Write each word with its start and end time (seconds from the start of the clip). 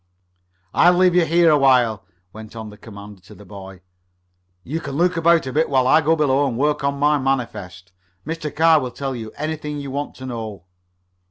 "I'll 0.73 0.95
leave 0.95 1.13
you 1.13 1.25
here 1.27 1.51
a 1.51 1.59
while," 1.59 2.05
went 2.33 2.55
on 2.55 2.71
the 2.71 2.75
commander 2.79 3.21
to 3.21 3.35
the 3.35 3.45
boy. 3.45 3.81
"You 4.63 4.79
can 4.79 4.95
look 4.95 5.15
about 5.15 5.45
a 5.45 5.53
bit 5.53 5.69
while 5.69 5.85
I 5.85 6.01
go 6.01 6.15
below 6.15 6.47
and 6.47 6.57
work 6.57 6.83
on 6.83 6.97
my 6.97 7.19
manifest. 7.19 7.91
Mr. 8.25 8.49
Carr 8.55 8.79
will 8.79 8.89
tell 8.89 9.15
you 9.15 9.31
anything 9.37 9.79
you 9.79 9.91
want 9.91 10.15
to 10.15 10.25
know." 10.25 10.65